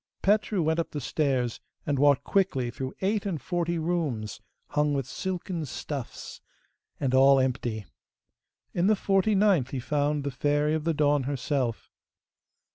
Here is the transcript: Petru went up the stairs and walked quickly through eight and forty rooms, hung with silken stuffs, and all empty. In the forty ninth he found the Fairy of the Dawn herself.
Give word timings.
Petru 0.23 0.63
went 0.63 0.79
up 0.79 0.89
the 0.89 0.99
stairs 0.99 1.59
and 1.85 1.99
walked 1.99 2.23
quickly 2.23 2.71
through 2.71 2.95
eight 3.01 3.23
and 3.23 3.39
forty 3.39 3.77
rooms, 3.77 4.41
hung 4.69 4.95
with 4.95 5.05
silken 5.05 5.63
stuffs, 5.63 6.41
and 6.99 7.13
all 7.13 7.39
empty. 7.39 7.85
In 8.73 8.87
the 8.87 8.95
forty 8.95 9.35
ninth 9.35 9.69
he 9.69 9.79
found 9.79 10.23
the 10.23 10.31
Fairy 10.31 10.73
of 10.73 10.85
the 10.85 10.95
Dawn 10.95 11.25
herself. 11.25 11.91